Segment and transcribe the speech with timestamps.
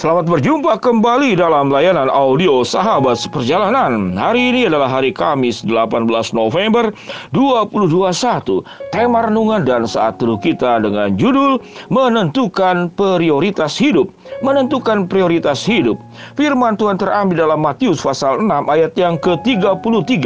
[0.00, 4.16] Selamat berjumpa kembali dalam layanan audio Sahabat Seperjalanan.
[4.16, 6.88] Hari ini adalah hari Kamis 18 November
[7.36, 8.64] 2021.
[8.96, 11.60] Tema renungan dan saat teduh kita dengan judul
[11.92, 14.08] Menentukan Prioritas Hidup.
[14.38, 15.98] Menentukan prioritas hidup.
[16.38, 20.22] Firman Tuhan terambil dalam Matius pasal 6 ayat yang ke-33.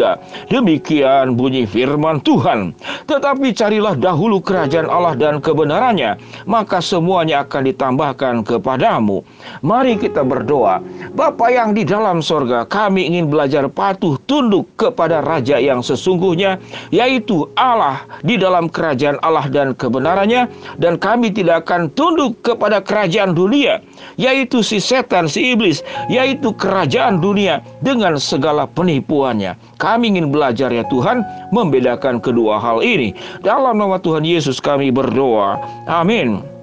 [0.52, 2.76] Demikian bunyi firman Tuhan.
[3.08, 9.24] Tetapi carilah dahulu kerajaan Allah dan kebenarannya, maka semuanya akan ditambahkan kepadamu.
[9.64, 10.84] Mari kita berdoa.
[11.16, 16.60] Bapa yang di dalam sorga, kami ingin belajar patuh tunduk kepada Raja yang sesungguhnya,
[16.92, 20.46] yaitu Allah di dalam kerajaan Allah dan kebenarannya.
[20.78, 23.80] Dan kami tidak akan tunduk kepada kerajaan dunia,
[24.16, 29.58] yaitu si setan, si iblis, yaitu kerajaan dunia dengan segala penipuannya.
[29.78, 33.12] Kami ingin belajar ya Tuhan, membedakan kedua hal ini.
[33.42, 35.58] Dalam nama Tuhan Yesus kami berdoa.
[35.90, 36.54] Amin.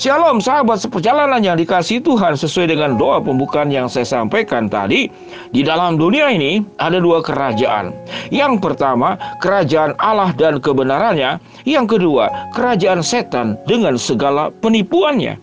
[0.00, 5.12] Shalom sahabat seperjalanan yang dikasih Tuhan sesuai dengan doa pembukaan yang saya sampaikan tadi
[5.52, 7.92] Di dalam dunia ini ada dua kerajaan
[8.32, 11.36] Yang pertama kerajaan Allah dan kebenarannya
[11.68, 15.36] Yang kedua kerajaan setan dengan segala penipuannya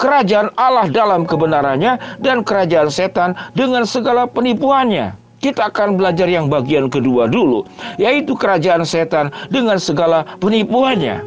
[0.00, 6.92] Kerajaan Allah dalam kebenarannya dan kerajaan setan dengan segala penipuannya kita akan belajar yang bagian
[6.92, 7.64] kedua dulu,
[7.96, 11.24] yaitu kerajaan setan dengan segala penipuannya.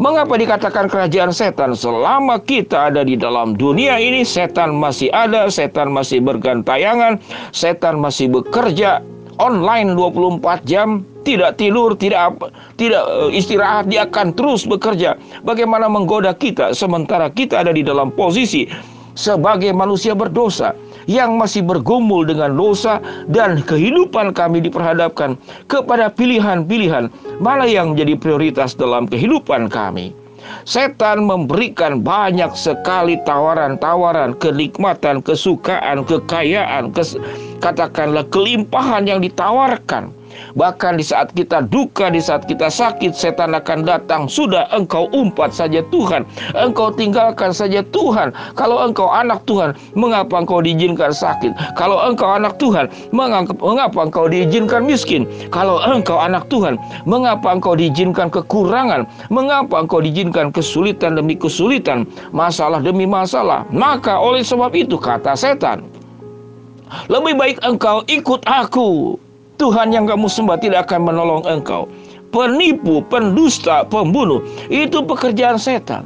[0.00, 1.76] Mengapa dikatakan kerajaan setan?
[1.76, 7.20] Selama kita ada di dalam dunia ini, setan masih ada, setan masih bergantayangan,
[7.52, 9.04] setan masih bekerja
[9.36, 12.38] online 24 jam, tidak tidur, tidak
[12.76, 15.16] tidak eh, istirahat, dia akan terus bekerja.
[15.42, 18.68] Bagaimana menggoda kita sementara kita ada di dalam posisi
[19.14, 20.72] sebagai manusia berdosa
[21.10, 25.34] yang masih bergumul dengan dosa dan kehidupan kami diperhadapkan
[25.66, 27.10] kepada pilihan-pilihan
[27.42, 30.14] mana yang menjadi prioritas dalam kehidupan kami.
[30.66, 37.14] Setan memberikan banyak sekali tawaran-tawaran, kenikmatan, kesukaan, kekayaan, kes,
[37.62, 40.10] katakanlah kelimpahan yang ditawarkan
[40.54, 44.28] Bahkan di saat kita duka, di saat kita sakit, setan akan datang.
[44.28, 46.28] Sudah engkau umpat saja Tuhan.
[46.56, 48.32] Engkau tinggalkan saja Tuhan.
[48.56, 51.52] Kalau engkau anak Tuhan, mengapa engkau diizinkan sakit?
[51.76, 55.24] Kalau engkau anak Tuhan, mengapa engkau diizinkan miskin?
[55.48, 56.76] Kalau engkau anak Tuhan,
[57.08, 59.08] mengapa engkau diizinkan kekurangan?
[59.32, 62.04] Mengapa engkau diizinkan kesulitan demi kesulitan?
[62.32, 63.64] Masalah demi masalah.
[63.72, 65.84] Maka oleh sebab itu kata setan,
[67.08, 69.16] lebih baik engkau ikut aku
[69.62, 71.86] Tuhan yang kamu sembah tidak akan menolong engkau.
[72.34, 76.02] Penipu, pendusta, pembunuh, itu pekerjaan setan.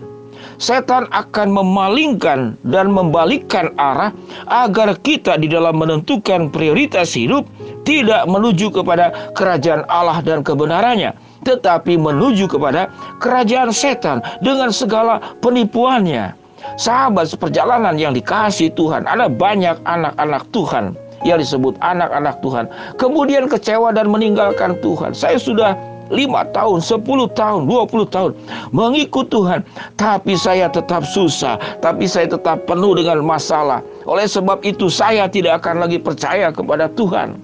[0.60, 4.12] Setan akan memalingkan dan membalikkan arah
[4.52, 7.48] agar kita di dalam menentukan prioritas hidup
[7.88, 11.16] tidak menuju kepada kerajaan Allah dan kebenarannya,
[11.48, 12.92] tetapi menuju kepada
[13.24, 16.36] kerajaan setan dengan segala penipuannya.
[16.76, 22.68] Sahabat seperjalanan yang dikasih Tuhan, ada banyak anak-anak Tuhan yang disebut anak-anak Tuhan.
[23.00, 25.16] Kemudian kecewa dan meninggalkan Tuhan.
[25.16, 25.72] Saya sudah
[26.06, 28.30] lima tahun, sepuluh tahun, dua puluh tahun
[28.70, 29.66] mengikut Tuhan,
[29.98, 33.82] tapi saya tetap susah, tapi saya tetap penuh dengan masalah.
[34.06, 37.42] Oleh sebab itu saya tidak akan lagi percaya kepada Tuhan.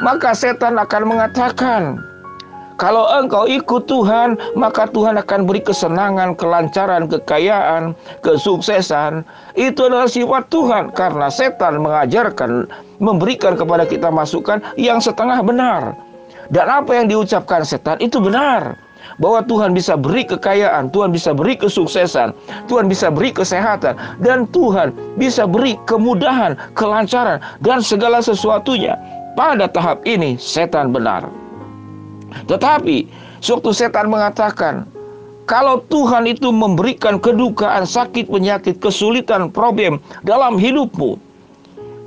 [0.00, 2.00] Maka setan akan mengatakan,
[2.80, 7.92] kalau engkau ikut Tuhan, maka Tuhan akan beri kesenangan, kelancaran, kekayaan,
[8.24, 9.28] kesuksesan.
[9.60, 12.64] Itu adalah sifat Tuhan karena setan mengajarkan,
[13.00, 15.96] memberikan kepada kita masukan yang setengah benar.
[16.50, 18.78] Dan apa yang diucapkan setan itu benar
[19.20, 22.32] bahwa Tuhan bisa beri kekayaan, Tuhan bisa beri kesuksesan,
[22.66, 28.96] Tuhan bisa beri kesehatan, dan Tuhan bisa beri kemudahan, kelancaran, dan segala sesuatunya.
[29.38, 31.28] Pada tahap ini, setan benar.
[32.50, 33.06] Tetapi
[33.38, 34.86] suatu setan mengatakan,
[35.46, 41.18] kalau Tuhan itu memberikan kedukaan, sakit, penyakit, kesulitan, problem dalam hidupmu,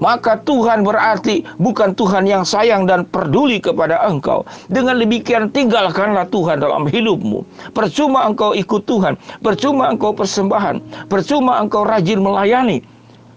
[0.04, 4.44] maka Tuhan berarti bukan Tuhan yang sayang dan peduli kepada engkau.
[4.68, 7.72] Dengan demikian tinggalkanlah Tuhan dalam hidupmu.
[7.72, 12.84] Percuma engkau ikut Tuhan, percuma engkau persembahan, percuma engkau rajin melayani.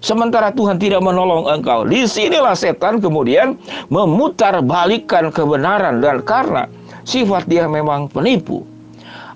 [0.02, 1.86] Sementara Tuhan tidak menolong engkau.
[1.86, 3.54] Di sinilah setan kemudian
[3.86, 6.66] memutar balikan kebenaran dan karena
[7.06, 8.66] sifat dia memang penipu.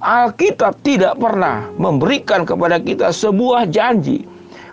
[0.01, 4.25] Alkitab tidak pernah memberikan kepada kita sebuah janji.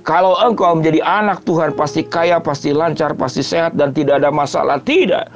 [0.08, 4.80] Kalau engkau menjadi anak Tuhan pasti kaya, pasti lancar, pasti sehat dan tidak ada masalah.
[4.80, 5.28] Tidak.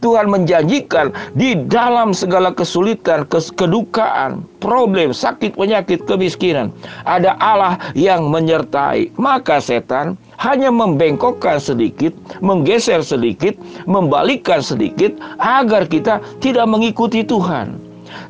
[0.00, 6.72] Tuhan menjanjikan di dalam segala kesulitan, kedukaan, problem, sakit, penyakit, kemiskinan,
[7.04, 9.12] ada Allah yang menyertai.
[9.20, 17.76] Maka setan hanya membengkokkan sedikit, menggeser sedikit, membalikkan sedikit agar kita tidak mengikuti Tuhan.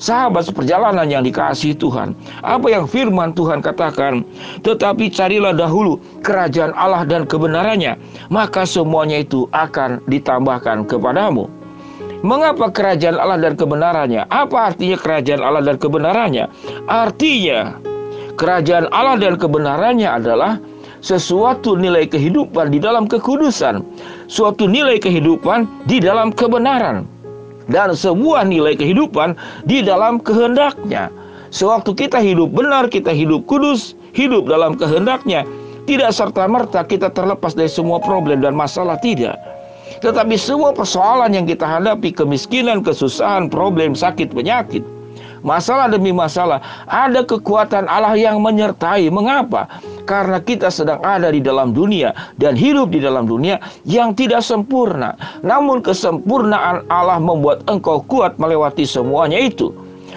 [0.01, 4.25] Sahabat seperjalanan yang dikasih Tuhan Apa yang firman Tuhan katakan
[4.63, 7.97] Tetapi carilah dahulu kerajaan Allah dan kebenarannya
[8.29, 11.47] Maka semuanya itu akan ditambahkan kepadamu
[12.25, 14.25] Mengapa kerajaan Allah dan kebenarannya?
[14.33, 16.49] Apa artinya kerajaan Allah dan kebenarannya?
[16.89, 17.77] Artinya
[18.41, 20.57] kerajaan Allah dan kebenarannya adalah
[21.05, 23.85] sesuatu nilai kehidupan di dalam kekudusan,
[24.25, 27.05] suatu nilai kehidupan di dalam kebenaran
[27.71, 31.09] dan sebuah nilai kehidupan di dalam kehendaknya.
[31.55, 35.47] Sewaktu kita hidup benar, kita hidup kudus, hidup dalam kehendaknya,
[35.87, 39.39] tidak serta-merta kita terlepas dari semua problem dan masalah, tidak.
[40.03, 44.83] Tetapi semua persoalan yang kita hadapi, kemiskinan, kesusahan, problem, sakit, penyakit,
[45.45, 46.59] masalah demi masalah,
[46.89, 49.07] ada kekuatan Allah yang menyertai.
[49.13, 49.69] Mengapa?
[50.09, 55.15] Karena kita sedang ada di dalam dunia dan hidup di dalam dunia yang tidak sempurna.
[55.45, 59.71] Namun kesempurnaan Allah membuat engkau kuat melewati semuanya itu.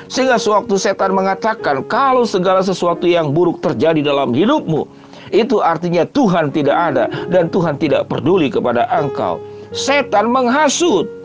[0.07, 4.87] Sehingga sewaktu setan mengatakan kalau segala sesuatu yang buruk terjadi dalam hidupmu,
[5.35, 9.43] itu artinya Tuhan tidak ada dan Tuhan tidak peduli kepada engkau.
[9.75, 11.16] Setan menghasut.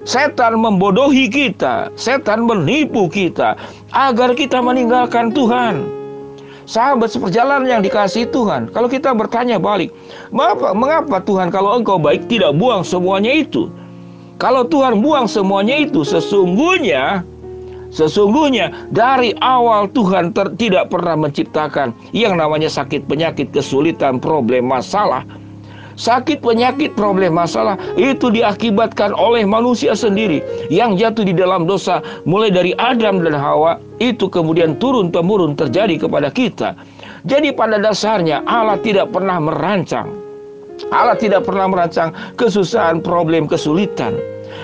[0.00, 3.52] Setan membodohi kita, setan menipu kita
[3.92, 5.84] agar kita meninggalkan Tuhan
[6.70, 8.70] sahabat seperjalanan yang dikasih Tuhan.
[8.70, 9.90] Kalau kita bertanya balik,
[10.30, 13.68] mengapa, mengapa Tuhan kalau engkau baik tidak buang semuanya itu?
[14.40, 17.26] Kalau Tuhan buang semuanya itu, sesungguhnya
[17.90, 25.26] Sesungguhnya dari awal Tuhan tidak pernah menciptakan yang namanya sakit, penyakit, kesulitan, problem, masalah
[25.98, 32.50] Sakit, penyakit, problem, masalah itu diakibatkan oleh manusia sendiri yang jatuh di dalam dosa mulai
[32.50, 36.78] dari Adam dan Hawa itu kemudian turun temurun terjadi kepada kita.
[37.26, 40.30] Jadi pada dasarnya Allah tidak pernah merancang
[40.88, 44.16] Allah tidak pernah merancang kesusahan, problem, kesulitan.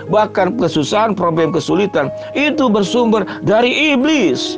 [0.08, 4.56] Bahkan kesusahan, problem, kesulitan itu bersumber dari iblis.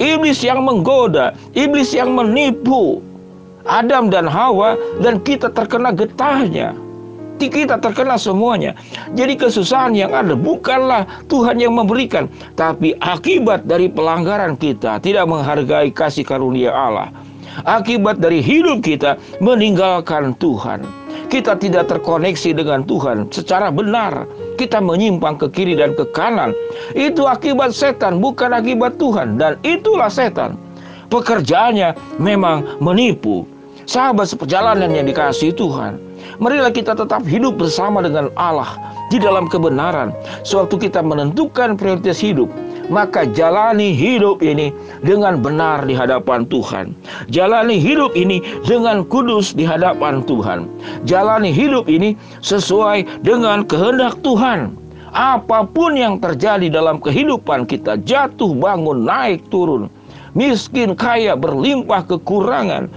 [0.00, 3.04] Iblis yang menggoda, iblis yang menipu,
[3.68, 6.72] Adam dan Hawa dan kita terkena getahnya.
[7.40, 8.76] Kita terkena semuanya.
[9.16, 15.88] Jadi kesusahan yang ada bukanlah Tuhan yang memberikan, tapi akibat dari pelanggaran kita tidak menghargai
[15.88, 17.08] kasih karunia Allah.
[17.64, 20.84] Akibat dari hidup kita meninggalkan Tuhan.
[21.32, 24.28] Kita tidak terkoneksi dengan Tuhan secara benar.
[24.60, 26.52] Kita menyimpang ke kiri dan ke kanan.
[26.92, 29.38] Itu akibat setan, bukan akibat Tuhan.
[29.40, 30.58] Dan itulah setan
[31.10, 33.44] pekerjaannya memang menipu.
[33.90, 35.98] Sahabat seperjalanan yang dikasih Tuhan,
[36.38, 38.78] marilah kita tetap hidup bersama dengan Allah
[39.10, 40.14] di dalam kebenaran.
[40.46, 42.46] Sewaktu kita menentukan prioritas hidup,
[42.86, 44.70] maka jalani hidup ini
[45.02, 46.94] dengan benar di hadapan Tuhan.
[47.34, 50.70] Jalani hidup ini dengan kudus di hadapan Tuhan.
[51.02, 52.14] Jalani hidup ini
[52.46, 54.78] sesuai dengan kehendak Tuhan.
[55.10, 59.90] Apa pun yang terjadi dalam kehidupan kita, jatuh bangun, naik turun,
[60.34, 62.90] miskin, kaya, berlimpah, kekurangan,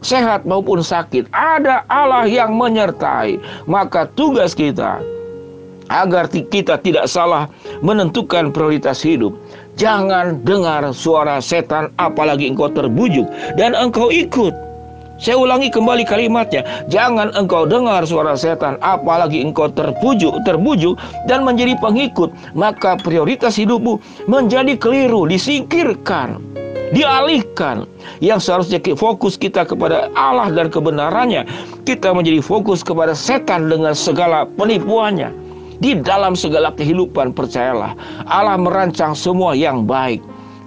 [0.00, 3.40] sehat maupun sakit, ada Allah yang menyertai.
[3.68, 5.00] Maka tugas kita
[5.90, 7.50] agar kita tidak salah
[7.82, 9.34] menentukan prioritas hidup.
[9.76, 13.26] Jangan dengar suara setan apalagi engkau terbujuk
[13.58, 14.54] dan engkau ikut.
[15.20, 16.64] Saya ulangi kembali kalimatnya.
[16.88, 20.96] Jangan engkau dengar suara setan apalagi engkau terpujuk, terbujuk
[21.28, 24.00] dan menjadi pengikut, maka prioritas hidupmu
[24.32, 26.40] menjadi keliru, disingkirkan
[26.92, 27.86] dialihkan.
[28.20, 31.48] Yang seharusnya fokus kita kepada Allah dan kebenarannya
[31.88, 35.32] kita menjadi fokus kepada setan dengan segala penipuannya.
[35.80, 37.96] Di dalam segala kehidupan percayalah
[38.28, 40.20] Allah merancang semua yang baik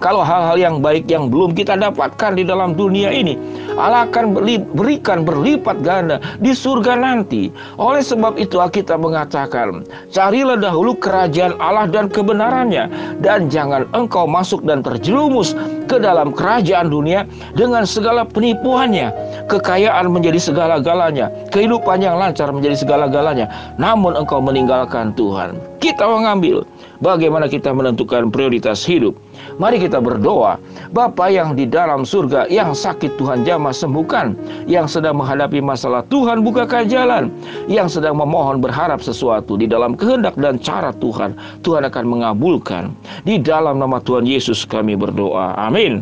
[0.04, 3.40] kalau hal-hal yang baik yang belum kita dapatkan di dalam dunia ini,
[3.80, 4.36] Allah akan
[4.76, 7.48] berikan berlipat ganda di surga nanti.
[7.80, 9.80] Oleh sebab itu kita mengatakan,
[10.12, 12.84] carilah dahulu kerajaan Allah dan kebenarannya,
[13.24, 15.56] dan jangan engkau masuk dan terjerumus
[15.88, 17.24] ke dalam kerajaan dunia
[17.56, 19.08] dengan segala penipuannya.
[19.44, 23.46] Kekayaan menjadi segala-galanya, kehidupan yang lancar menjadi segala-galanya.
[23.76, 25.60] Namun engkau meninggalkan Tuhan.
[25.84, 26.64] Kita mengambil
[27.04, 29.12] bagaimana kita menentukan prioritas hidup.
[29.60, 30.56] Mari kita berdoa,
[30.96, 34.32] Bapa yang di dalam surga, yang sakit Tuhan jamah sembuhkan,
[34.64, 37.28] yang sedang menghadapi masalah Tuhan bukakan jalan,
[37.68, 42.96] yang sedang memohon berharap sesuatu di dalam kehendak dan cara Tuhan, Tuhan akan mengabulkan.
[43.28, 45.54] Di dalam nama Tuhan Yesus kami berdoa.
[45.60, 46.00] Amin.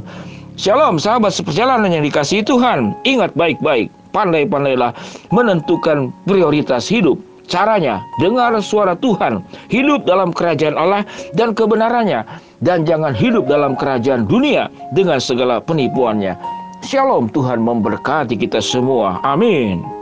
[0.57, 2.93] Shalom sahabat seperjalanan yang dikasihi Tuhan.
[3.09, 4.93] Ingat baik-baik, pandai-pandailah
[5.33, 7.17] menentukan prioritas hidup
[7.51, 11.03] Caranya, dengar suara Tuhan, hidup dalam kerajaan Allah
[11.37, 12.25] dan kebenarannya,
[12.63, 16.39] dan jangan hidup dalam kerajaan dunia dengan segala penipuannya.
[16.81, 19.21] Shalom Tuhan memberkati kita semua.
[19.21, 20.02] Amin.